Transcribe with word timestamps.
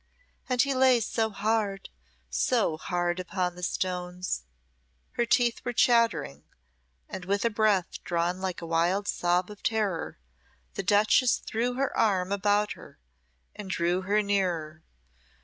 And 0.49 0.63
he 0.63 0.73
lay 0.73 0.99
so 0.99 1.29
hard, 1.29 1.89
so 2.31 2.75
hard 2.75 3.19
upon 3.19 3.53
the 3.53 3.61
stones." 3.61 4.41
Her 5.11 5.27
teeth 5.27 5.61
were 5.63 5.73
chattering, 5.73 6.43
and 7.07 7.25
with 7.25 7.45
a 7.45 7.51
breath 7.51 8.03
drawn 8.03 8.41
like 8.41 8.63
a 8.63 8.65
wild 8.65 9.07
sob 9.07 9.51
of 9.51 9.61
terror, 9.61 10.17
the 10.73 10.81
duchess 10.81 11.37
threw 11.37 11.75
her 11.75 11.95
arm 11.95 12.31
about 12.31 12.71
her 12.71 12.97
and 13.55 13.69
drew 13.69 14.01
her 14.01 14.23
nearer. 14.23 14.81